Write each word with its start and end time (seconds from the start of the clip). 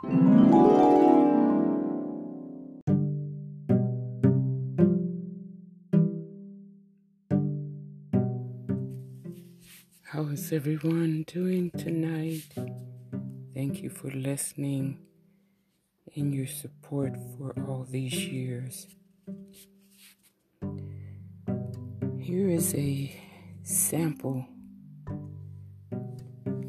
How 0.00 0.10
is 10.30 10.52
everyone 10.52 11.24
doing 11.26 11.72
tonight? 11.76 12.46
Thank 13.52 13.82
you 13.82 13.90
for 13.90 14.08
listening 14.12 15.00
and 16.14 16.32
your 16.32 16.46
support 16.46 17.14
for 17.36 17.52
all 17.66 17.84
these 17.90 18.14
years. 18.14 18.86
Here 22.20 22.48
is 22.48 22.72
a 22.76 23.20
sample 23.64 24.46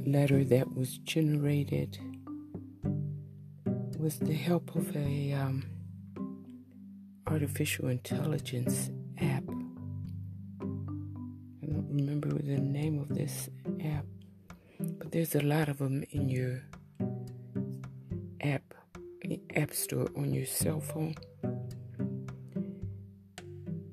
letter 0.04 0.44
that 0.46 0.74
was 0.74 0.98
generated 0.98 2.00
with 4.00 4.20
the 4.26 4.34
help 4.34 4.74
of 4.76 4.96
a 4.96 5.34
um, 5.34 5.66
artificial 7.28 7.90
intelligence 7.90 8.90
app 9.20 9.44
I 11.62 11.66
don't 11.66 11.88
remember 11.92 12.30
the 12.30 12.58
name 12.58 13.00
of 13.00 13.10
this 13.10 13.50
app, 13.84 14.06
but 14.80 15.12
there's 15.12 15.36
a 15.36 15.42
lot 15.42 15.68
of 15.68 15.80
them 15.80 16.04
in 16.12 16.30
your 16.30 16.62
app 18.42 18.74
app 19.56 19.74
store 19.74 20.08
on 20.16 20.34
your 20.34 20.46
cell 20.46 20.80
phone. 20.80 21.16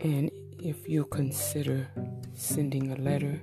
And 0.00 0.30
if 0.62 0.88
you 0.88 1.05
consider 1.06 1.88
sending 2.34 2.92
a 2.92 2.97
letter 2.97 3.41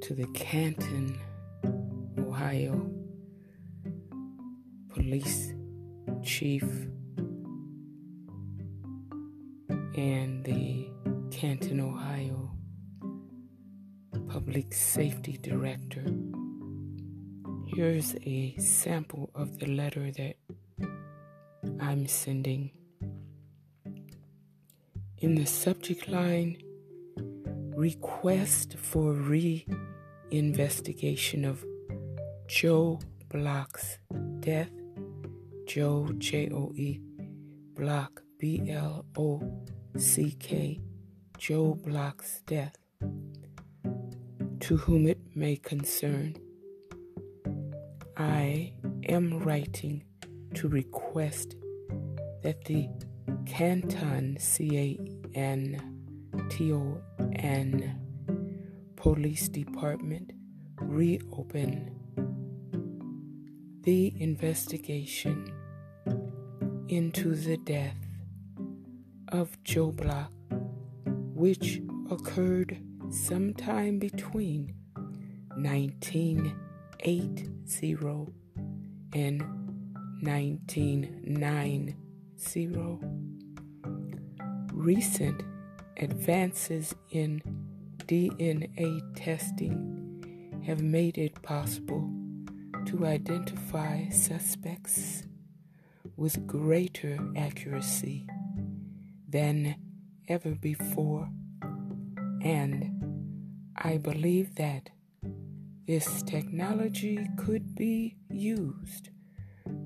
to 0.00 0.14
the 0.14 0.26
Canton, 0.28 1.18
Ohio 2.18 2.97
police 5.08 5.54
chief 6.22 6.64
and 9.96 10.44
the 10.44 10.86
Canton, 11.30 11.80
Ohio 11.80 12.50
Public 14.28 14.74
Safety 14.74 15.38
Director. 15.40 16.04
Here's 17.68 18.16
a 18.26 18.54
sample 18.58 19.30
of 19.34 19.58
the 19.58 19.68
letter 19.68 20.10
that 20.10 20.36
I'm 21.80 22.06
sending. 22.06 22.70
In 25.16 25.36
the 25.36 25.46
subject 25.46 26.06
line, 26.10 26.58
request 27.74 28.76
for 28.76 29.14
re 29.14 29.64
investigation 30.30 31.46
of 31.46 31.64
Joe 32.46 33.00
Block's 33.30 33.96
death. 34.40 34.68
Joe, 35.68 36.08
J 36.16 36.48
O 36.50 36.72
E, 36.74 36.98
Block, 37.74 38.22
B 38.38 38.70
L 38.70 39.04
O 39.18 39.42
C 39.98 40.30
K, 40.40 40.80
Joe 41.36 41.74
Block's 41.74 42.40
death 42.46 42.74
to 44.60 44.76
whom 44.78 45.06
it 45.06 45.20
may 45.34 45.56
concern. 45.56 46.36
I 48.16 48.72
am 49.10 49.40
writing 49.40 50.04
to 50.54 50.68
request 50.68 51.54
that 52.42 52.64
the 52.64 52.88
Canton, 53.44 54.38
C 54.40 54.78
A 54.78 55.38
N 55.38 56.00
T 56.48 56.72
O 56.72 56.98
N, 57.36 58.00
Police 58.96 59.50
Department 59.50 60.32
reopen 60.80 61.94
the 63.82 64.14
investigation 64.20 65.57
into 66.88 67.34
the 67.34 67.58
death 67.58 67.94
of 69.28 69.62
Joe 69.62 69.92
Block, 69.92 70.32
which 71.34 71.82
occurred 72.10 72.78
sometime 73.10 73.98
between 73.98 74.72
1980 75.54 78.26
and 79.12 79.42
1990. 80.22 81.94
Recent 84.72 85.42
advances 85.98 86.94
in 87.10 87.42
DNA 88.06 89.02
testing 89.14 90.62
have 90.66 90.80
made 90.80 91.18
it 91.18 91.42
possible 91.42 92.10
to 92.86 93.04
identify 93.04 94.08
suspects 94.08 95.27
with 96.18 96.48
greater 96.48 97.16
accuracy 97.36 98.26
than 99.28 99.76
ever 100.26 100.50
before, 100.50 101.30
and 102.42 102.90
I 103.76 103.98
believe 103.98 104.56
that 104.56 104.90
this 105.86 106.24
technology 106.24 107.24
could 107.36 107.76
be 107.76 108.16
used 108.28 109.10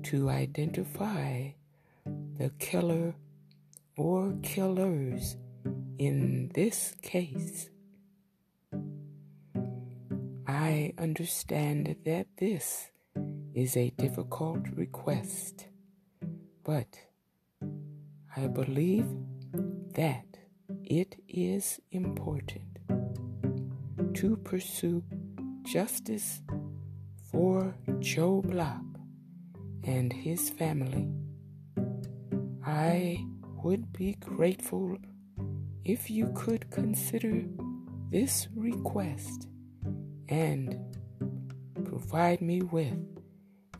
to 0.03 0.29
identify 0.31 1.51
the 2.37 2.49
killer 2.57 3.13
or 3.95 4.33
killers 4.41 5.37
in 5.99 6.49
this 6.55 6.95
case. 7.03 7.69
I 10.47 10.93
understand 10.97 11.95
that 12.05 12.25
this 12.37 12.89
is 13.53 13.77
a 13.77 13.91
difficult 13.91 14.67
request, 14.75 15.67
but 16.63 16.87
I 18.35 18.47
believe 18.47 19.05
that 19.95 20.25
it 20.83 21.15
is 21.27 21.79
important 21.91 22.79
to 24.15 24.37
pursue 24.37 25.03
justice 25.63 26.41
for 27.31 27.75
Joe 27.99 28.41
Block 28.41 28.83
and 29.83 30.13
his 30.13 30.49
family. 30.49 31.09
I 32.65 33.25
would 33.63 33.91
be 33.91 34.13
grateful 34.13 34.97
if 35.83 36.09
you 36.09 36.31
could 36.33 36.69
consider 36.71 37.43
this 38.09 38.47
request 38.55 39.47
and 40.29 40.79
provide 41.83 42.41
me 42.41 42.61
with 42.61 42.97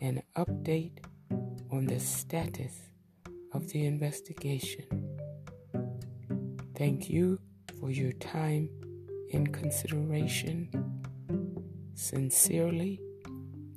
an 0.02 0.22
update 0.36 1.00
on 1.74 1.88
the 1.88 2.00
status 2.00 2.82
of 3.52 3.68
the 3.70 3.84
investigation. 3.88 4.86
Thank 6.76 7.10
you 7.10 7.40
for 7.80 7.90
your 7.90 8.12
time 8.14 8.70
and 9.34 9.52
consideration 9.52 10.70
sincerely 11.96 13.02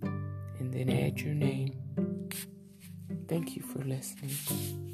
and 0.02 0.74
then 0.74 0.90
add 0.90 1.18
your 1.18 1.34
name. 1.34 1.74
Thank 3.28 3.56
you 3.56 3.62
for 3.62 3.78
listening. 3.78 4.85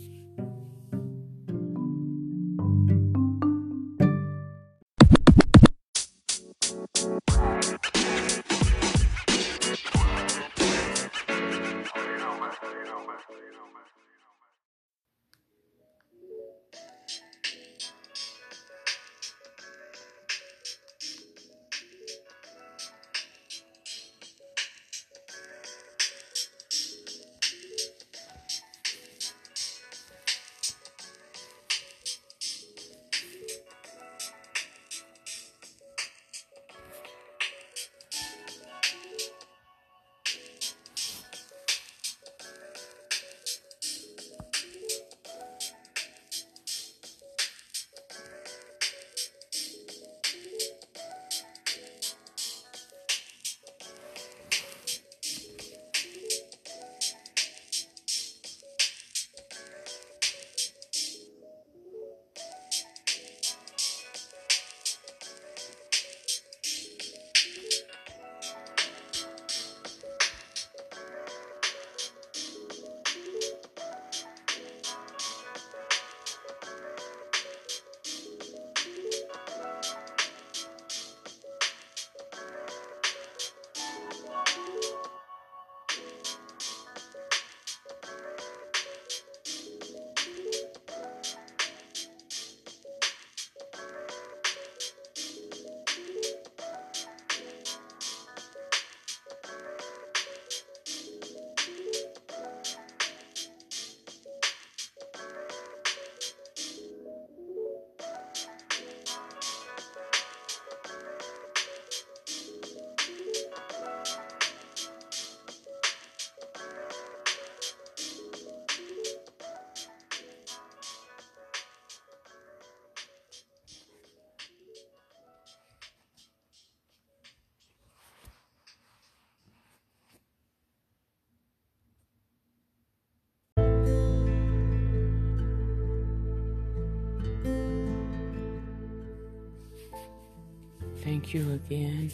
You 141.35 141.53
again. 141.53 142.11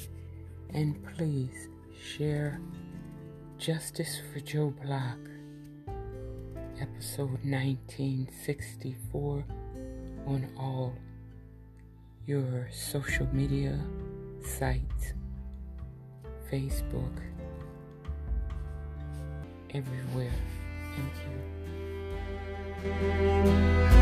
And 0.75 0.97
please 1.17 1.69
share 2.01 2.61
Justice 3.59 4.21
for 4.33 4.41
Joe 4.41 4.73
Block, 4.85 5.19
episode 6.81 7.39
1964, 7.45 9.45
on 10.27 10.49
all 10.59 10.95
your 12.27 12.69
social 12.71 13.27
media 13.33 13.79
sites, 14.45 15.15
Facebook, 16.53 17.19
everywhere. 19.75 20.33
Thank 20.95 21.13
you. 23.93 23.98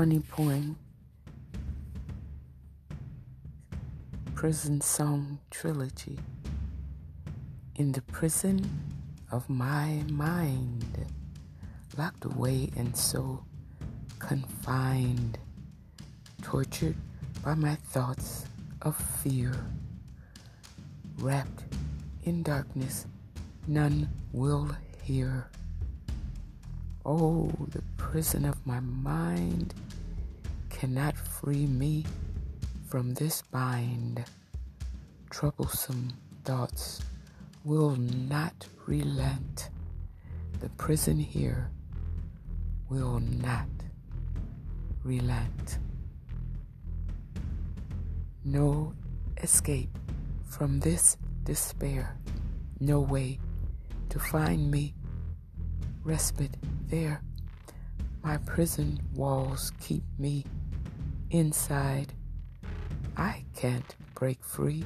Funny 0.00 0.20
poem, 0.20 0.78
Prison 4.34 4.80
Song 4.80 5.38
Trilogy. 5.50 6.18
In 7.76 7.92
the 7.92 8.00
prison 8.00 8.66
of 9.30 9.46
my 9.50 10.02
mind, 10.10 11.04
locked 11.98 12.24
away 12.24 12.70
and 12.78 12.96
so 12.96 13.44
confined, 14.18 15.36
tortured 16.40 16.96
by 17.44 17.52
my 17.52 17.74
thoughts 17.74 18.46
of 18.80 18.96
fear, 18.96 19.52
wrapped 21.18 21.64
in 22.22 22.42
darkness, 22.42 23.04
none 23.66 24.08
will 24.32 24.74
hear. 25.02 25.50
Oh, 27.04 27.50
the 27.68 27.82
prison 27.98 28.46
of 28.46 28.66
my 28.66 28.80
mind 28.80 29.74
cannot 30.80 31.14
free 31.14 31.66
me 31.66 32.06
from 32.88 33.12
this 33.12 33.42
bind. 33.42 34.24
Troublesome 35.28 36.08
thoughts 36.42 37.02
will 37.64 37.96
not 37.96 38.66
relent. 38.86 39.68
The 40.60 40.70
prison 40.70 41.18
here 41.18 41.70
will 42.88 43.20
not 43.20 43.68
relent. 45.04 45.78
No 48.42 48.94
escape 49.42 49.90
from 50.46 50.80
this 50.80 51.18
despair, 51.44 52.16
no 52.80 53.00
way 53.00 53.38
to 54.08 54.18
find 54.18 54.70
me 54.70 54.94
respite 56.04 56.56
there. 56.86 57.20
My 58.24 58.38
prison 58.38 58.98
walls 59.14 59.72
keep 59.78 60.04
me 60.18 60.46
inside. 61.30 62.12
I 63.16 63.44
can't 63.54 63.94
break 64.14 64.44
free. 64.44 64.84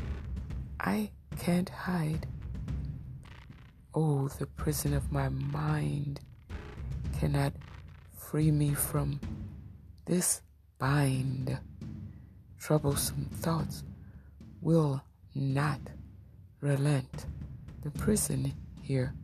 I 0.79 1.11
can't 1.39 1.69
hide. 1.69 2.27
Oh, 3.95 4.29
the 4.29 4.47
prison 4.47 4.93
of 4.95 5.13
my 5.13 5.29
mind 5.29 6.21
cannot 7.19 7.53
free 8.17 8.51
me 8.51 8.75
from 8.75 9.21
this 10.05 10.43
bind. 10.79 11.59
Troublesome 12.59 13.27
thoughts 13.33 13.85
will 14.61 15.03
not 15.35 15.81
relent. 16.61 17.27
The 17.83 17.91
prison 17.91 18.53
here 18.83 19.15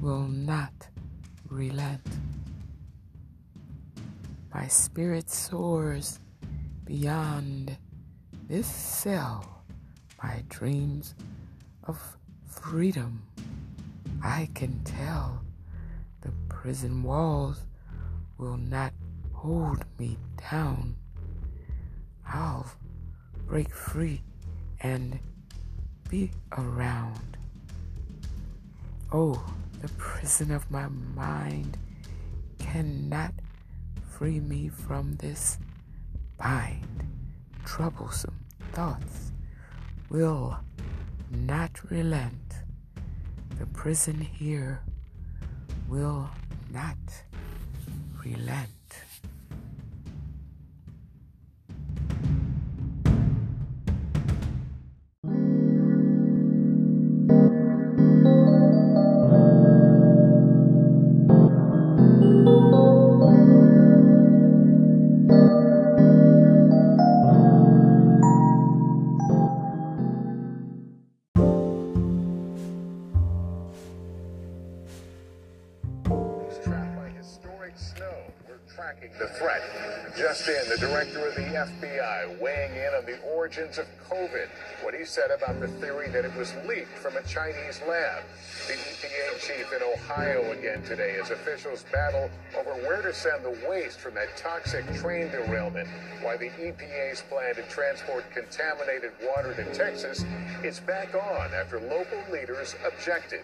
will 0.00 0.28
not 0.28 0.88
relent. 1.48 2.06
My 4.54 4.66
spirit 4.66 5.28
soars 5.28 6.20
beyond 6.84 7.76
this 8.48 8.66
cell. 8.66 9.62
My 10.22 10.42
dreams 10.48 11.14
of 11.84 12.00
freedom, 12.46 13.22
I 14.22 14.48
can 14.54 14.82
tell. 14.84 15.42
The 16.22 16.32
prison 16.48 17.02
walls 17.02 17.60
will 18.38 18.56
not 18.56 18.92
hold 19.32 19.84
me 19.98 20.16
down. 20.50 20.96
I'll 22.26 22.66
break 23.46 23.72
free 23.74 24.22
and 24.80 25.18
be 26.08 26.30
around. 26.56 27.36
Oh, 29.12 29.44
the 29.82 29.88
prison 29.90 30.50
of 30.50 30.70
my 30.70 30.88
mind 31.14 31.76
cannot 32.58 33.32
free 34.18 34.40
me 34.40 34.68
from 34.68 35.14
this 35.18 35.58
bind. 36.38 37.06
Troublesome 37.64 38.34
thoughts 38.72 39.30
will 40.10 40.58
not 41.30 41.70
relent. 41.88 42.64
The 43.60 43.66
prison 43.66 44.20
here 44.20 44.82
will 45.88 46.28
not 46.72 46.96
relent. 48.24 48.77
Said 85.08 85.30
about 85.30 85.58
the 85.58 85.68
theory 85.80 86.08
that 86.10 86.26
it 86.26 86.34
was 86.36 86.52
leaked 86.66 86.98
from 86.98 87.16
a 87.16 87.22
Chinese 87.22 87.80
lab. 87.88 88.22
The 88.66 88.74
EPA 88.74 89.40
chief 89.40 89.72
in 89.72 89.82
Ohio 89.82 90.52
again 90.52 90.82
today 90.82 91.16
as 91.22 91.30
officials 91.30 91.84
battle 91.90 92.28
over 92.58 92.74
where 92.86 93.00
to 93.00 93.14
send 93.14 93.42
the 93.42 93.56
waste 93.66 94.00
from 94.00 94.14
that 94.14 94.36
toxic 94.36 94.84
train 94.94 95.30
derailment. 95.30 95.88
Why 96.20 96.36
the 96.36 96.50
EPA's 96.50 97.22
plan 97.22 97.54
to 97.54 97.62
transport 97.62 98.30
contaminated 98.34 99.12
water 99.24 99.54
to 99.54 99.64
Texas 99.72 100.26
is 100.62 100.80
back 100.80 101.14
on 101.14 101.54
after 101.54 101.80
local 101.80 102.22
leaders 102.30 102.74
objected. 102.86 103.40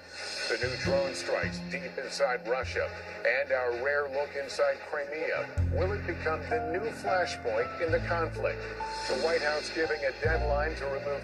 The 0.50 0.58
new 0.66 0.76
drone 0.82 1.14
strikes 1.14 1.60
deep 1.70 1.96
inside 1.96 2.46
Russia 2.46 2.90
and 3.24 3.52
our 3.52 3.72
rare 3.82 4.08
look 4.12 4.30
inside 4.42 4.76
Crimea. 4.90 5.48
Will 5.72 5.92
it 5.92 6.06
become 6.06 6.40
the 6.50 6.70
new 6.72 6.90
flashpoint 6.90 7.80
in 7.80 7.90
the 7.90 8.00
conflict? 8.00 8.60
The 9.08 9.14
White 9.16 9.42
House 9.42 9.70
giving 9.74 10.00
a 10.04 10.24
deadline 10.24 10.74
to 10.76 10.84
remove 10.86 11.22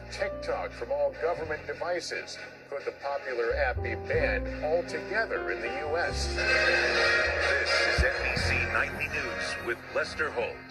from 0.81 0.93
all 0.93 1.13
government 1.21 1.67
devices. 1.67 2.39
Could 2.71 2.85
the 2.85 2.93
popular 3.03 3.55
app 3.57 3.83
be 3.83 3.95
banned 4.09 4.65
altogether 4.65 5.51
in 5.51 5.61
the 5.61 5.73
U.S.? 5.91 6.27
This 6.29 7.71
is 7.71 8.05
NBC 8.05 8.73
Nightly 8.73 9.09
News 9.09 9.67
with 9.67 9.79
Lester 9.95 10.31
Holt. 10.31 10.70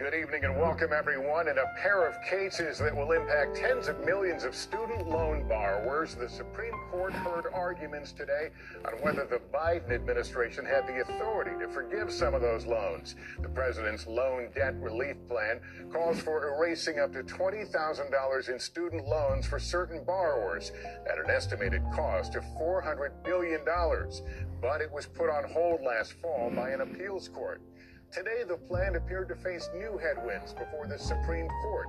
Good 0.00 0.14
evening 0.14 0.44
and 0.44 0.56
welcome 0.56 0.94
everyone. 0.94 1.46
In 1.46 1.58
a 1.58 1.74
pair 1.76 2.06
of 2.06 2.22
cases 2.22 2.78
that 2.78 2.96
will 2.96 3.12
impact 3.12 3.54
tens 3.54 3.86
of 3.86 4.02
millions 4.02 4.44
of 4.44 4.54
student 4.54 5.06
loan 5.06 5.46
borrowers, 5.46 6.14
the 6.14 6.26
Supreme 6.26 6.72
Court 6.90 7.12
heard 7.12 7.44
arguments 7.52 8.10
today 8.12 8.48
on 8.86 8.92
whether 9.02 9.26
the 9.26 9.42
Biden 9.54 9.92
administration 9.92 10.64
had 10.64 10.86
the 10.86 11.02
authority 11.02 11.50
to 11.60 11.68
forgive 11.68 12.10
some 12.10 12.32
of 12.32 12.40
those 12.40 12.64
loans. 12.64 13.14
The 13.42 13.50
president's 13.50 14.06
loan 14.06 14.48
debt 14.54 14.74
relief 14.80 15.16
plan 15.28 15.60
calls 15.92 16.18
for 16.18 16.48
erasing 16.48 16.98
up 16.98 17.12
to 17.12 17.22
$20,000 17.22 18.48
in 18.48 18.58
student 18.58 19.06
loans 19.06 19.46
for 19.46 19.60
certain 19.60 20.02
borrowers 20.02 20.72
at 21.10 21.18
an 21.18 21.28
estimated 21.28 21.82
cost 21.94 22.36
of 22.36 22.44
$400 22.58 23.22
billion. 23.22 23.60
But 24.62 24.80
it 24.80 24.90
was 24.90 25.04
put 25.04 25.28
on 25.28 25.44
hold 25.44 25.82
last 25.82 26.14
fall 26.14 26.50
by 26.56 26.70
an 26.70 26.80
appeals 26.80 27.28
court. 27.28 27.60
Today, 28.12 28.42
the 28.42 28.56
plan 28.56 28.96
appeared 28.96 29.28
to 29.28 29.36
face 29.36 29.70
new 29.72 29.96
headwinds 29.96 30.52
before 30.52 30.88
the 30.88 30.98
Supreme 30.98 31.48
Court 31.62 31.86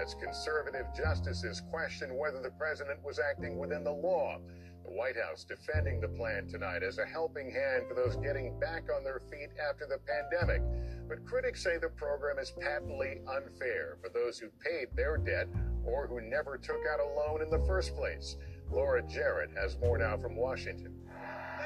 as 0.00 0.14
conservative 0.14 0.86
justices 0.96 1.60
questioned 1.68 2.16
whether 2.16 2.40
the 2.40 2.52
president 2.52 3.02
was 3.04 3.18
acting 3.18 3.58
within 3.58 3.82
the 3.82 3.90
law. 3.90 4.38
The 4.84 4.92
White 4.92 5.16
House 5.16 5.42
defending 5.42 6.00
the 6.00 6.08
plan 6.08 6.46
tonight 6.46 6.84
as 6.84 6.98
a 6.98 7.04
helping 7.04 7.50
hand 7.50 7.86
for 7.88 7.94
those 7.94 8.14
getting 8.16 8.56
back 8.60 8.84
on 8.94 9.02
their 9.02 9.20
feet 9.28 9.50
after 9.68 9.84
the 9.86 9.98
pandemic. 10.06 10.62
But 11.08 11.26
critics 11.26 11.64
say 11.64 11.78
the 11.78 11.88
program 11.88 12.38
is 12.38 12.52
patently 12.60 13.20
unfair 13.26 13.98
for 14.00 14.10
those 14.10 14.38
who 14.38 14.50
paid 14.64 14.94
their 14.94 15.16
debt 15.16 15.48
or 15.84 16.06
who 16.06 16.20
never 16.20 16.56
took 16.56 16.80
out 16.92 17.00
a 17.00 17.18
loan 17.18 17.42
in 17.42 17.50
the 17.50 17.66
first 17.66 17.96
place. 17.96 18.36
Laura 18.70 19.02
Jarrett 19.02 19.50
has 19.56 19.76
more 19.80 19.98
now 19.98 20.16
from 20.16 20.36
Washington. 20.36 20.94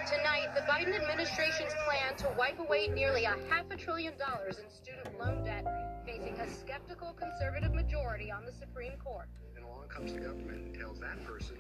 Tonight, 0.09 0.55
the 0.55 0.63
Biden 0.63 0.99
administration's 0.99 1.75
plan 1.85 2.17
to 2.17 2.29
wipe 2.39 2.59
away 2.59 2.89
nearly 2.89 3.25
a 3.25 3.37
half 3.51 3.71
a 3.71 3.77
trillion 3.77 4.17
dollars 4.17 4.57
in 4.57 4.65
student 4.71 5.19
loan 5.19 5.45
debt 5.45 5.67
facing 6.07 6.33
a 6.41 6.49
skeptical 6.49 7.13
conservative 7.13 7.75
majority 7.75 8.33
on 8.33 8.47
the 8.47 8.53
Supreme 8.53 8.97
Court. 9.05 9.29
And 9.55 9.67
along 9.67 9.89
comes 9.89 10.15
the 10.15 10.21
government 10.21 10.65
and 10.65 10.75
tells 10.75 10.99
that 11.01 11.23
person, 11.27 11.59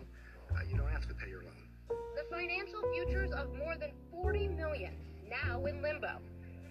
uh, 0.50 0.60
you 0.66 0.78
don't 0.78 0.88
have 0.88 1.06
to 1.08 1.14
pay 1.14 1.28
your 1.28 1.42
loan. 1.42 1.68
The 2.16 2.24
financial 2.34 2.80
futures 2.94 3.32
of 3.32 3.54
more 3.54 3.76
than 3.76 3.90
40 4.10 4.48
million 4.48 4.94
now 5.28 5.66
in 5.66 5.82
limbo. 5.82 6.16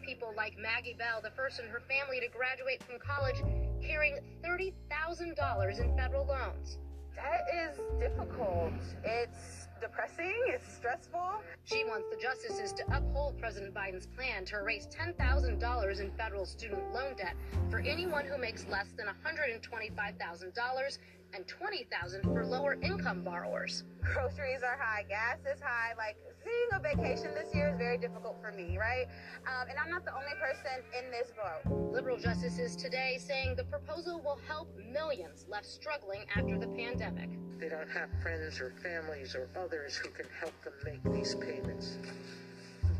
People 0.04 0.34
like 0.36 0.58
Maggie 0.58 0.96
Bell, 0.98 1.22
the 1.22 1.30
first 1.30 1.60
in 1.60 1.68
her 1.68 1.82
family 1.82 2.20
to 2.22 2.28
graduate 2.36 2.82
from 2.82 2.98
college, 2.98 3.38
carrying 3.86 4.18
$30,000 4.44 5.80
in 5.80 5.96
federal 5.96 6.26
loans. 6.26 6.80
That 7.16 7.46
is 7.54 7.80
difficult. 8.00 8.74
It's 9.04 9.67
depressing, 9.80 10.34
it's 10.48 10.74
stressful. 10.74 11.42
She 11.66 11.84
wants 11.86 12.08
the 12.10 12.18
justices 12.22 12.74
to 12.74 12.84
uphold 12.96 13.40
President 13.40 13.74
Biden's 13.74 14.08
plan 14.08 14.46
to 14.46 14.58
erase 14.58 14.88
$10,000 14.88 16.00
in 16.00 16.12
federal 16.12 16.46
student 16.46 16.94
loan 16.94 17.16
debt 17.16 17.36
for 17.70 17.80
anyone 17.80 18.26
who 18.26 18.38
makes 18.38 18.66
less 18.68 18.88
than 18.98 19.08
$125,000 19.08 20.98
and 21.34 21.48
20000 21.48 22.24
for 22.24 22.46
lower 22.46 22.78
income 22.82 23.24
borrowers. 23.24 23.84
Groceries 24.14 24.62
are 24.64 24.78
high, 24.80 25.04
gas 25.08 25.38
is 25.52 25.62
high. 25.62 25.94
Like 25.98 26.18
seeing 26.44 26.70
a 26.74 26.80
vacation 26.80 27.34
this 27.34 27.54
year 27.54 27.70
is 27.70 27.78
very 27.78 27.98
difficult 27.98 28.38
for 28.42 28.52
me, 28.52 28.78
right? 28.78 29.08
Um, 29.46 29.70
and 29.70 29.78
I'm 29.78 29.90
not 29.90 30.06
the 30.06 30.14
only 30.14 30.34
person 30.40 30.84
in 30.98 31.12
this 31.12 31.32
boat. 31.36 31.92
Liberal 31.94 32.18
justices 32.18 32.76
today 32.76 33.18
saying 33.20 33.56
the 33.56 33.66
proposal 33.66 34.22
will 34.24 34.40
help 34.48 34.70
millions 34.92 35.46
left 35.50 35.66
struggling 35.66 36.22
after 36.36 36.58
the 36.58 36.68
pandemic. 36.68 37.30
They 37.60 37.70
don't 37.70 37.90
have 37.90 38.10
friends 38.22 38.60
or 38.60 38.74
families 38.84 39.36
or 39.36 39.50
others 39.60 39.98
who 39.98 40.10
can 40.10 40.28
help 40.40 40.54
them 40.64 40.74
make 40.86 41.04
these 41.14 41.36
payments. 41.36 41.98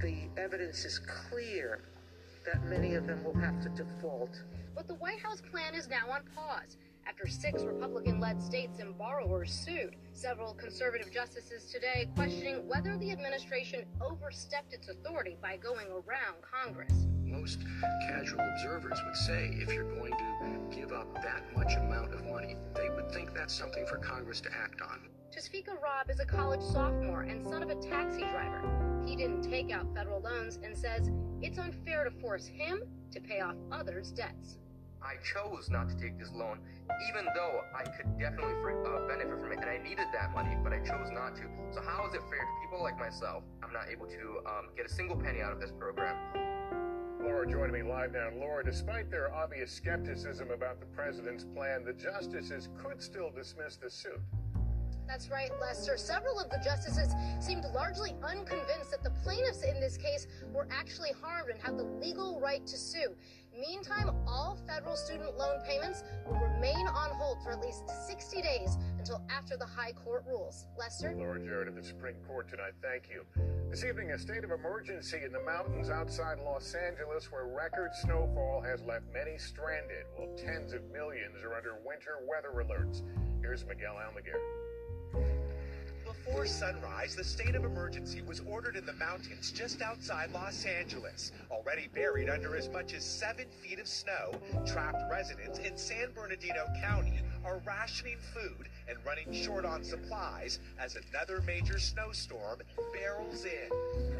The 0.02 0.16
evidence 0.38 0.84
is 0.84 1.00
clear 1.00 1.82
that 2.46 2.64
many 2.66 2.96
of 2.96 3.08
them 3.08 3.24
will 3.24 3.36
have 3.36 3.62
to 3.62 3.70
default. 3.70 4.42
But 4.76 4.88
the 4.88 4.96
White 4.96 5.20
House 5.20 5.42
plan 5.42 5.74
is 5.74 5.88
now 5.88 6.10
on 6.10 6.22
pause 6.36 6.78
after 7.08 7.28
six 7.28 7.64
Republican 7.64 8.20
led 8.20 8.42
states 8.42 8.80
and 8.80 8.98
borrowers 8.98 9.52
sued. 9.52 9.96
Several 10.14 10.54
conservative 10.54 11.12
justices 11.12 11.72
today 11.72 12.10
questioning 12.16 12.68
whether 12.68 12.98
the 12.98 13.12
administration 13.12 13.86
overstepped 14.02 14.74
its 14.74 14.90
authority 14.90 15.38
by 15.42 15.58
going 15.58 15.88
around 15.88 16.36
Congress. 16.42 17.08
Most 17.24 17.60
casual 18.10 18.42
observers 18.42 19.00
would 19.06 19.16
say 19.16 19.52
if 19.54 19.72
you're 19.74 19.96
going 19.96 20.12
to 20.12 20.76
give 20.76 20.92
up 20.92 21.14
that 21.16 21.44
much 21.56 21.76
amount 21.76 22.14
of 22.14 22.26
money, 22.26 22.56
they 22.76 22.90
would 22.90 23.12
think 23.12 23.34
that's 23.34 23.54
something 23.54 23.86
for 23.86 23.98
Congress 23.98 24.42
to 24.42 24.50
act 24.52 24.82
on. 24.82 25.00
Tasfika 25.32 25.82
Rob 25.82 26.10
is 26.10 26.20
a 26.20 26.26
college 26.26 26.62
sophomore 26.62 27.22
and 27.22 27.44
son 27.44 27.64
of 27.64 27.70
a 27.70 27.76
taxi 27.76 28.22
driver. 28.22 29.04
He 29.06 29.16
didn't 29.16 29.44
take 29.44 29.72
out 29.72 29.94
federal 29.94 30.22
loans 30.22 30.60
and 30.64 30.76
says 30.76 31.10
it's 31.42 31.58
unfair 31.58 32.04
to 32.04 32.12
force 32.12 32.48
him 32.48 32.82
to 33.12 33.22
pay 33.22 33.40
off 33.40 33.56
others' 33.72 34.12
debts. 34.12 34.58
I 35.02 35.16
chose 35.24 35.70
not 35.70 35.90
to 35.90 35.96
take 35.96 36.18
this 36.20 36.32
loan, 36.34 36.60
even 37.10 37.26
though 37.36 37.62
I 37.76 37.84
could 37.84 38.18
definitely 38.18 38.54
uh, 38.54 39.08
benefit 39.08 39.40
from 39.40 39.52
it, 39.52 39.60
and 39.60 39.70
I 39.70 39.78
needed 39.78 40.08
that 40.14 40.34
money, 40.34 40.58
but 40.64 40.74
I 40.74 40.80
chose 40.80 41.10
not 41.12 41.36
to. 41.38 41.44
So 41.72 41.82
how 41.82 42.08
is 42.08 42.14
it 42.14 42.22
fair 42.30 42.40
to 42.40 42.54
people 42.62 42.82
like 42.82 42.98
myself? 42.98 43.44
I'm 43.64 43.74
not 43.74 43.90
able 43.92 44.08
to 44.08 44.42
um, 44.46 44.70
get 44.76 44.86
a 44.86 44.90
single 44.90 45.16
penny 45.16 45.42
out 45.42 45.52
of 45.52 45.60
this 45.60 45.72
program. 45.72 46.16
Laura 47.22 47.46
joining 47.46 47.74
me 47.74 47.84
live 47.84 48.14
now. 48.14 48.30
Laura, 48.38 48.64
despite 48.64 49.12
their 49.12 49.34
obvious 49.34 49.72
skepticism 49.72 50.50
about 50.52 50.80
the 50.80 50.86
president's 50.88 51.44
plan, 51.44 51.84
the 51.84 51.94
justices 51.94 52.70
could 52.82 53.02
still 53.02 53.32
dismiss 53.36 53.76
the 53.76 53.90
suit. 53.90 54.22
That's 55.08 55.30
right, 55.30 55.50
Lester. 55.62 55.98
Several 55.98 56.38
of 56.38 56.50
the 56.50 56.60
justices 56.64 57.14
seemed 57.40 57.64
largely 57.74 58.14
unconvinced 58.22 58.92
that 58.92 59.04
the 59.04 59.10
plaintiffs 59.24 59.64
in 59.64 59.80
this 59.80 59.98
case 59.98 60.28
were 60.54 60.68
actually 60.70 61.12
harmed 61.22 61.50
and 61.50 61.60
have 61.62 61.78
the 61.78 61.84
legal 61.84 62.40
right 62.42 62.66
to 62.68 62.78
sue. 62.78 63.16
Meantime, 63.58 64.12
all 64.28 64.60
federal 64.68 64.96
student 64.96 65.36
loan 65.38 65.60
payments 65.66 66.04
will 66.28 66.38
remain 66.38 66.86
on 66.88 67.10
hold 67.12 67.42
for 67.42 67.52
at 67.52 67.62
least 67.62 67.84
60 68.06 68.42
days 68.42 68.78
until 69.00 69.24
after 69.36 69.58
the 69.58 69.66
high 69.66 69.94
court 69.94 70.24
rules. 70.28 70.68
Lester? 70.78 71.16
Laura 71.18 71.40
Jarrett 71.40 71.68
of 71.68 71.76
the 71.76 71.84
Supreme 71.84 72.18
Court 72.28 72.48
tonight. 72.50 72.74
Thank 72.84 73.10
you. 73.10 73.24
This 73.72 73.84
evening, 73.84 74.12
a 74.12 74.20
state 74.20 74.44
of 74.44 74.52
emergency 74.52 75.22
in 75.26 75.32
the 75.32 75.42
mountains 75.42 75.90
outside 75.90 76.38
Los 76.46 76.76
Angeles 76.76 77.32
where 77.32 77.48
record 77.48 77.92
snowfall 77.96 78.62
has 78.62 78.84
left 78.84 79.06
many 79.14 79.38
stranded, 79.38 80.06
while 80.16 80.30
tens 80.38 80.74
of 80.74 80.84
millions 80.92 81.42
are 81.44 81.56
under 81.56 81.76
winter 81.84 82.20
weather 82.28 82.52
alerts. 82.64 83.02
Here's 83.42 83.66
Miguel 83.66 83.96
Almaguer. 83.96 84.38
Before 86.28 86.46
sunrise, 86.46 87.16
the 87.16 87.24
state 87.24 87.56
of 87.56 87.64
emergency 87.64 88.22
was 88.22 88.42
ordered 88.42 88.76
in 88.76 88.86
the 88.86 88.94
mountains 88.94 89.52
just 89.52 89.82
outside 89.82 90.30
Los 90.34 90.66
Angeles. 90.66 91.32
Already 91.50 91.88
buried 91.94 92.30
under 92.30 92.58
as 92.58 92.70
much 92.70 92.94
as 92.94 93.06
seven 93.06 93.46
feet 93.62 93.80
of 93.80 93.88
snow, 93.88 94.34
trapped 94.66 95.10
residents 95.10 95.60
in 95.60 95.78
San 95.78 96.12
Bernardino 96.14 96.66
County 96.82 97.22
are 97.46 97.62
rationing 97.66 98.18
food 98.34 98.68
and 98.90 98.98
running 99.06 99.32
short 99.32 99.64
on 99.64 99.84
supplies 99.84 100.60
as 100.78 100.98
another 100.98 101.42
major 101.42 101.80
snowstorm 101.80 102.60
barrels 102.94 103.46
in. 103.46 103.70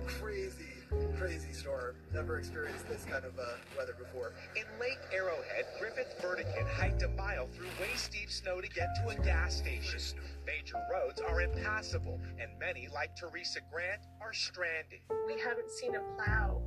Crazy, 0.08 0.77
crazy 1.18 1.52
storm. 1.52 1.96
Never 2.14 2.38
experienced 2.38 2.88
this 2.88 3.06
kind 3.06 3.26
of 3.26 3.38
uh, 3.38 3.58
weather 3.78 3.96
before. 3.98 4.34
In 4.56 4.64
Lake 4.80 5.00
Arrowhead, 5.14 5.66
Griffith 5.80 6.16
Burdikin 6.22 6.66
hiked 6.66 7.04
a 7.04 7.10
mile 7.10 7.48
through 7.48 7.68
waist 7.80 8.12
deep 8.12 8.32
snow 8.32 8.62
to 8.62 8.68
get 8.70 8.88
to 9.02 9.10
a 9.10 9.16
gas 9.24 9.58
station. 9.58 10.00
Major 10.46 10.78
roads 10.92 11.22
are 11.22 11.42
impassable, 11.42 12.20
and 12.40 12.52
many, 12.60 12.88
like 12.94 13.16
Teresa 13.16 13.60
Grant, 13.72 14.02
are 14.22 14.34
stranded. 14.34 15.00
We 15.26 15.40
haven't 15.42 15.70
seen 15.72 15.96
a 15.96 16.02
plow 16.16 16.62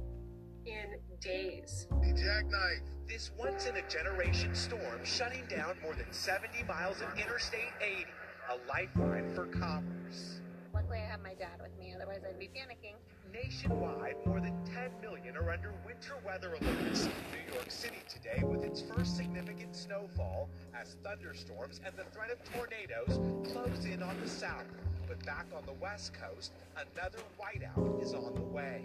in 0.66 0.98
days. 1.20 1.86
The 2.02 2.12
jackknife. 2.12 2.82
This 3.08 3.32
once 3.36 3.66
in 3.66 3.76
a 3.76 3.88
generation 3.88 4.54
storm 4.54 5.04
shutting 5.04 5.44
down 5.48 5.74
more 5.82 5.94
than 5.94 6.06
70 6.12 6.62
miles 6.64 7.00
of 7.00 7.18
Interstate 7.18 7.72
80, 7.80 8.06
a 8.50 8.68
lifeline 8.68 9.34
for 9.34 9.46
commerce. 9.46 10.40
Luckily, 10.72 10.98
I 10.98 11.10
have 11.10 11.20
my 11.22 11.34
dad 11.34 11.60
with 11.60 11.76
me, 11.78 11.92
otherwise, 11.94 12.20
I'd 12.28 12.38
be 12.38 12.46
panicking. 12.46 12.94
Nationwide, 13.32 14.16
more 14.26 14.40
than 14.40 14.54
10 14.64 14.90
million 15.00 15.37
are 15.37 15.50
under 15.50 15.72
winter 15.87 16.14
weather 16.25 16.56
alerts. 16.60 17.04
New 17.04 17.54
York 17.54 17.70
City 17.70 18.02
today 18.08 18.42
with 18.44 18.64
its 18.64 18.82
first 18.82 19.16
significant 19.16 19.76
snowfall 19.76 20.49
as 20.75 20.96
thunderstorms 21.04 21.80
and 21.84 21.94
the 21.96 22.04
threat 22.12 22.30
of 22.30 22.38
tornadoes 22.52 23.20
close 23.52 23.84
in 23.84 24.02
on 24.02 24.18
the 24.20 24.28
south. 24.28 24.66
But 25.06 25.25
back 25.25 25.46
on 25.56 25.64
the 25.66 25.72
west 25.75 26.12
coast, 26.14 26.52
another 26.76 27.18
whiteout 27.38 28.02
is 28.02 28.14
on 28.14 28.34
the 28.34 28.40
way. 28.40 28.84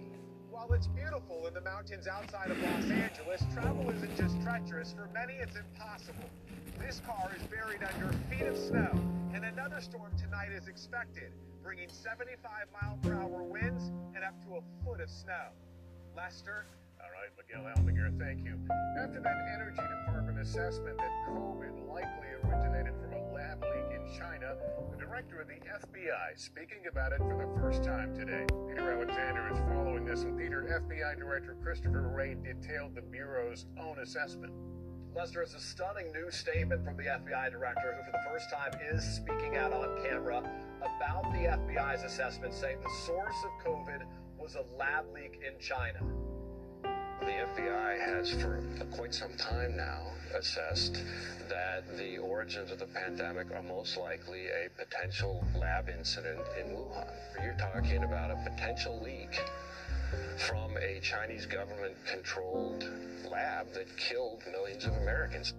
While 0.52 0.74
it's 0.74 0.88
beautiful 0.88 1.48
in 1.48 1.54
the 1.54 1.62
mountains 1.62 2.08
outside 2.08 2.52
of 2.52 2.62
Los 2.62 2.90
Angeles, 2.90 3.44
travel 3.54 3.90
isn't 3.90 4.16
just 4.18 4.42
treacherous. 4.42 4.94
For 4.94 5.10
many, 5.14 5.34
it's 5.34 5.56
impossible. 5.56 6.30
This 6.80 7.02
car 7.06 7.32
is 7.36 7.44
buried 7.48 7.82
under 7.84 8.16
feet 8.30 8.48
of 8.48 8.58
snow, 8.58 9.15
another 9.66 9.82
storm 9.82 10.12
tonight 10.16 10.52
is 10.56 10.68
expected, 10.68 11.32
bringing 11.64 11.90
75 11.90 12.38
mile 12.70 13.00
per 13.02 13.16
hour 13.16 13.42
winds 13.42 13.92
and 14.14 14.24
up 14.24 14.40
to 14.46 14.58
a 14.58 14.62
foot 14.86 15.02
of 15.02 15.10
snow. 15.10 15.50
Lester? 16.16 16.68
All 17.02 17.10
right, 17.10 17.34
Miguel 17.34 17.66
Almaguer, 17.74 18.14
thank 18.20 18.46
you. 18.46 18.60
After 19.02 19.20
that 19.22 19.50
Energy 19.56 19.82
Department 20.06 20.40
assessment 20.40 21.00
that 21.00 21.10
COVID 21.28 21.90
likely 21.90 22.30
originated 22.44 22.94
from 23.02 23.14
a 23.14 23.34
lab 23.34 23.64
leak 23.64 23.90
in 23.90 24.06
China, 24.16 24.56
the 24.92 24.98
director 24.98 25.42
of 25.42 25.48
the 25.48 25.58
FBI 25.58 26.38
speaking 26.38 26.86
about 26.88 27.12
it 27.12 27.18
for 27.18 27.36
the 27.36 27.60
first 27.60 27.84
time 27.84 28.14
today. 28.14 28.46
Peter 28.70 28.92
Alexander 28.92 29.50
is 29.52 29.58
following 29.74 30.06
this, 30.06 30.22
and 30.22 30.38
Peter, 30.38 30.86
FBI 30.86 31.18
Director 31.18 31.58
Christopher 31.64 32.14
Wray 32.16 32.36
detailed 32.36 32.94
the 32.94 33.02
Bureau's 33.02 33.66
own 33.82 33.98
assessment. 33.98 34.54
Lester, 35.16 35.42
it's 35.42 35.54
a 35.54 35.62
stunning 35.62 36.12
new 36.12 36.30
statement 36.30 36.84
from 36.84 36.98
the 36.98 37.04
FBI 37.04 37.50
director, 37.50 37.96
who 37.96 38.04
for 38.04 38.12
the 38.12 38.30
first 38.30 38.50
time 38.52 38.74
is 38.92 39.02
speaking 39.02 39.56
out 39.56 39.72
on 39.72 40.04
camera 40.04 40.40
about 40.80 41.32
the 41.32 41.48
FBI's 41.48 42.04
assessment, 42.04 42.54
saying 42.54 42.80
the 42.84 43.06
source 43.06 43.36
of 43.46 43.66
COVID 43.66 44.04
was 44.38 44.56
a 44.56 44.78
lab 44.78 45.06
leak 45.14 45.40
in 45.48 45.58
China. 45.58 46.00
The 47.22 47.62
FBI 47.62 47.98
has 47.98 48.30
for 48.34 48.62
quite 48.92 49.14
some 49.14 49.34
time 49.38 49.78
now 49.78 50.02
assessed 50.38 51.02
that 51.48 51.98
the 51.98 52.18
origins 52.18 52.70
of 52.70 52.80
the 52.80 52.86
pandemic 52.88 53.52
are 53.56 53.64
most 53.64 53.96
likely 53.96 54.48
a 54.48 54.70
potential 54.78 55.46
lab 55.58 55.88
incident 55.88 56.42
in 56.60 56.76
Wuhan. 56.76 57.10
You're 57.42 57.54
talking 57.54 58.04
about 58.04 58.32
a 58.32 58.50
potential 58.50 59.02
leak 59.02 59.40
from 60.38 60.78
a 60.78 61.00
Chinese 61.02 61.46
government 61.46 61.96
controlled 62.06 62.90
lab 63.30 63.72
that 63.74 63.88
killed 63.98 64.42
millions 64.52 64.86
of 64.86 64.94
Americans. 64.98 65.54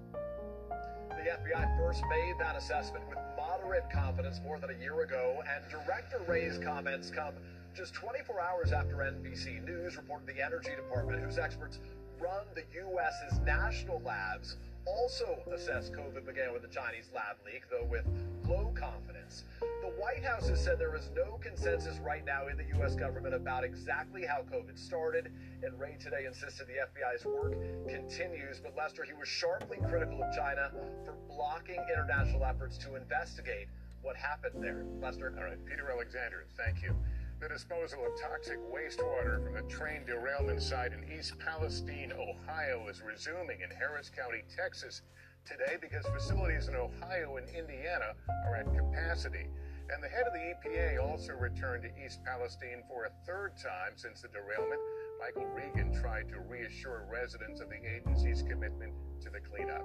The 1.10 1.32
FBI 1.32 1.76
first 1.78 2.02
made 2.08 2.34
that 2.38 2.56
assessment 2.56 3.08
with 3.08 3.18
moderate 3.36 3.90
confidence 3.90 4.40
more 4.44 4.58
than 4.58 4.70
a 4.70 4.78
year 4.78 5.02
ago, 5.02 5.42
and 5.54 5.64
Director 5.70 6.20
Wray's 6.26 6.58
comments 6.58 7.10
come 7.10 7.34
just 7.74 7.94
24 7.94 8.40
hours 8.40 8.72
after 8.72 8.96
NBC 8.96 9.64
News 9.64 9.96
reported 9.96 10.26
the 10.26 10.42
Energy 10.42 10.70
Department, 10.76 11.22
whose 11.22 11.38
experts 11.38 11.78
run 12.20 12.44
the 12.54 12.62
U.S.'s 12.74 13.38
national 13.40 14.00
labs, 14.04 14.56
also 14.86 15.38
assessed 15.52 15.92
COVID 15.92 16.24
began 16.24 16.52
with 16.52 16.62
the 16.62 16.68
Chinese 16.68 17.10
lab 17.14 17.36
leak, 17.44 17.62
though 17.70 17.84
with 17.84 18.06
low 18.48 18.72
confidence. 18.74 19.44
The 19.60 19.92
White 20.00 20.24
House 20.24 20.48
has 20.48 20.62
said 20.62 20.78
there 20.78 20.94
is 20.94 21.10
no 21.14 21.38
consensus 21.40 21.98
right 21.98 22.24
now 22.24 22.48
in 22.48 22.56
the 22.56 22.64
U.S. 22.78 22.94
government 22.94 23.34
about 23.34 23.64
exactly 23.64 24.24
how 24.24 24.42
COVID 24.42 24.78
started, 24.78 25.32
and 25.62 25.78
Wray 25.78 25.96
today 25.98 26.26
insisted 26.26 26.66
the 26.66 26.74
FBI's 26.86 27.24
work 27.24 27.54
continues. 27.88 28.60
But 28.60 28.76
Lester, 28.76 29.04
he 29.04 29.14
was 29.14 29.28
sharply 29.28 29.78
critical 29.88 30.22
of 30.22 30.34
China 30.34 30.70
for 31.04 31.14
blocking 31.28 31.82
international 31.92 32.44
efforts 32.44 32.78
to 32.78 32.96
investigate 32.96 33.68
what 34.02 34.16
happened 34.16 34.62
there. 34.62 34.84
Lester? 35.00 35.34
All 35.36 35.44
right, 35.44 35.64
Peter 35.64 35.90
Alexander, 35.90 36.44
thank 36.56 36.82
you. 36.82 36.94
The 37.40 37.48
disposal 37.48 37.98
of 38.06 38.12
toxic 38.20 38.58
wastewater 38.72 39.44
from 39.44 39.54
the 39.54 39.62
train 39.62 40.06
derailment 40.06 40.62
site 40.62 40.92
in 40.92 41.04
East 41.12 41.38
Palestine, 41.38 42.12
Ohio, 42.12 42.88
is 42.88 43.02
resuming 43.02 43.60
in 43.60 43.70
Harris 43.76 44.08
County, 44.08 44.42
Texas 44.56 45.02
today 45.46 45.76
because 45.80 46.04
facilities 46.06 46.68
in 46.68 46.74
Ohio 46.74 47.36
and 47.36 47.48
Indiana 47.48 48.12
are 48.46 48.56
at 48.56 48.66
capacity. 48.74 49.46
And 49.88 50.02
the 50.02 50.08
head 50.08 50.24
of 50.26 50.32
the 50.32 50.40
EPA 50.40 51.00
also 51.00 51.32
returned 51.34 51.84
to 51.84 52.04
East 52.04 52.18
Palestine 52.24 52.82
for 52.88 53.04
a 53.04 53.10
third 53.24 53.52
time 53.56 53.92
since 53.94 54.20
the 54.20 54.28
derailment. 54.28 54.80
Michael 55.20 55.46
Regan 55.46 55.94
tried 55.94 56.28
to 56.30 56.40
reassure 56.40 57.06
residents 57.10 57.60
of 57.60 57.68
the 57.70 57.78
agency's 57.88 58.42
commitment 58.42 58.92
to 59.22 59.30
the 59.30 59.38
cleanup. 59.40 59.84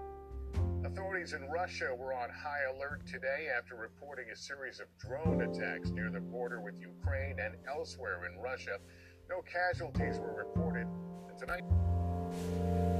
Authorities 0.83 1.33
in 1.33 1.47
Russia 1.47 1.95
were 1.95 2.13
on 2.13 2.29
high 2.29 2.63
alert 2.75 3.05
today 3.05 3.47
after 3.55 3.75
reporting 3.75 4.25
a 4.33 4.35
series 4.35 4.79
of 4.79 4.87
drone 4.97 5.41
attacks 5.41 5.91
near 5.91 6.09
the 6.09 6.19
border 6.19 6.59
with 6.59 6.73
Ukraine 6.81 7.39
and 7.39 7.53
elsewhere 7.69 8.25
in 8.25 8.41
Russia. 8.41 8.79
No 9.29 9.41
casualties 9.41 10.17
were 10.17 10.33
reported. 10.33 10.87
And 11.29 11.37
tonight. 11.37 12.90